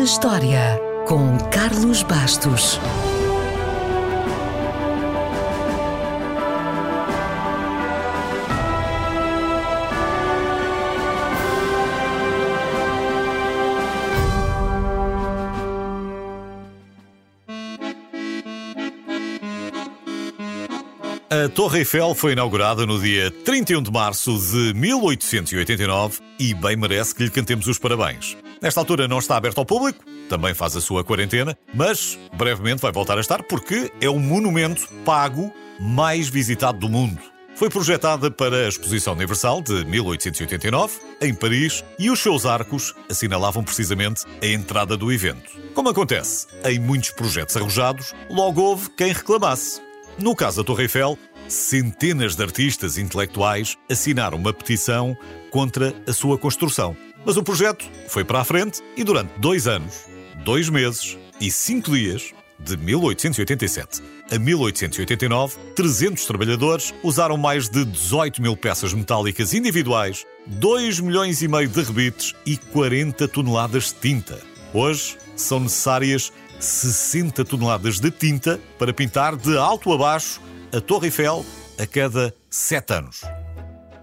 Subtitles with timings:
[0.00, 2.80] na História, com Carlos Bastos.
[21.28, 27.14] A Torre Eiffel foi inaugurada no dia 31 de março de 1889 e bem merece
[27.14, 28.34] que lhe cantemos os parabéns.
[28.60, 32.92] Nesta altura não está aberto ao público, também faz a sua quarentena, mas brevemente vai
[32.92, 37.18] voltar a estar porque é o monumento pago mais visitado do mundo.
[37.54, 43.64] Foi projetada para a Exposição Universal de 1889, em Paris, e os seus arcos assinalavam
[43.64, 45.50] precisamente a entrada do evento.
[45.74, 49.80] Como acontece em muitos projetos arrojados, logo houve quem reclamasse.
[50.18, 51.18] No caso da Torre Eiffel,
[51.48, 55.16] centenas de artistas intelectuais assinaram uma petição
[55.50, 56.96] contra a sua construção.
[57.24, 60.06] Mas o projeto foi para a frente e durante dois anos,
[60.44, 68.40] dois meses e cinco dias, de 1887 a 1889, 300 trabalhadores usaram mais de 18
[68.40, 74.38] mil peças metálicas individuais, 2 milhões e meio de rebites e 40 toneladas de tinta.
[74.72, 80.40] Hoje são necessárias 60 toneladas de tinta para pintar de alto a baixo
[80.72, 81.44] a Torre Eiffel
[81.78, 83.22] a cada 7 anos.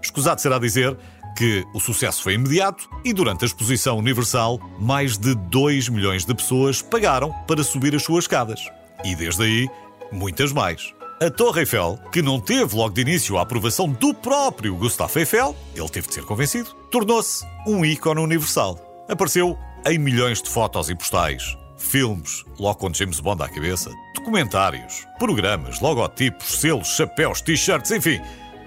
[0.02, 0.96] Escusado será dizer
[1.38, 6.34] que o sucesso foi imediato e durante a exposição universal, mais de 2 milhões de
[6.34, 8.60] pessoas pagaram para subir as suas escadas.
[9.04, 9.70] E desde aí,
[10.10, 10.92] muitas mais.
[11.22, 15.54] A Torre Eiffel, que não teve logo de início a aprovação do próprio Gustave Eiffel,
[15.76, 18.76] ele teve de ser convencido, tornou-se um ícone universal.
[19.08, 25.06] Apareceu em milhões de fotos e postais, filmes, logo com James Bond à cabeça, documentários,
[25.20, 28.20] programas, logotipos, selos, chapéus, t-shirts, enfim,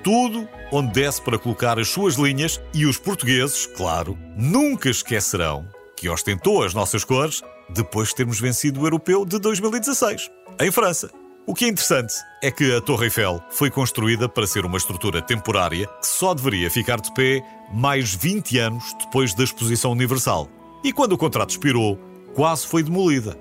[0.04, 6.10] tudo onde desse para colocar as suas linhas e os portugueses, claro, nunca esquecerão que
[6.10, 11.12] ostentou as nossas cores depois de termos vencido o europeu de 2016, em França.
[11.46, 15.22] O que é interessante é que a Torre Eiffel foi construída para ser uma estrutura
[15.22, 17.44] temporária que só deveria ficar de pé
[17.74, 20.48] mais 20 anos depois da Exposição Universal.
[20.84, 22.00] E quando o contrato expirou,
[22.34, 23.38] quase foi demolida.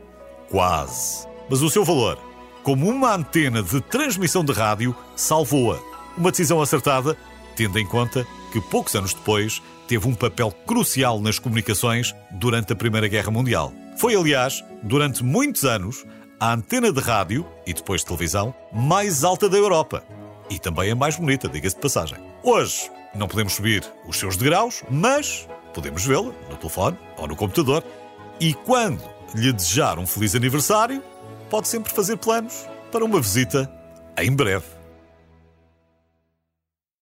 [0.49, 1.27] Quase.
[1.49, 2.19] Mas o seu valor,
[2.63, 5.90] como uma antena de transmissão de rádio, salvou-a.
[6.17, 7.17] Uma decisão acertada,
[7.57, 12.77] tendo em conta que poucos anos depois teve um papel crucial nas comunicações durante a
[12.77, 13.73] Primeira Guerra Mundial.
[13.97, 16.05] Foi, aliás, durante muitos anos,
[16.39, 20.03] a antena de rádio e depois de televisão mais alta da Europa.
[20.49, 22.19] E também a mais bonita, diga-se de passagem.
[22.43, 27.85] Hoje não podemos subir os seus degraus, mas podemos vê-la no telefone ou no computador
[28.41, 29.03] e quando
[29.35, 31.03] lhe desejar um feliz aniversário,
[31.49, 33.71] pode sempre fazer planos para uma visita
[34.19, 34.80] em breve.